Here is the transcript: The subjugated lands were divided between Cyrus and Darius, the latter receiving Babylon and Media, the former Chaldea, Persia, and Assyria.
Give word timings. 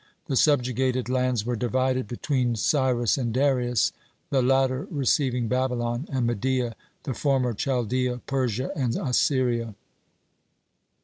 The 0.25 0.35
subjugated 0.35 1.09
lands 1.09 1.45
were 1.45 1.55
divided 1.55 2.07
between 2.07 2.55
Cyrus 2.55 3.19
and 3.19 3.31
Darius, 3.31 3.91
the 4.31 4.41
latter 4.41 4.87
receiving 4.89 5.47
Babylon 5.47 6.07
and 6.11 6.25
Media, 6.25 6.75
the 7.03 7.13
former 7.13 7.53
Chaldea, 7.53 8.17
Persia, 8.25 8.71
and 8.75 8.95
Assyria. 8.95 9.75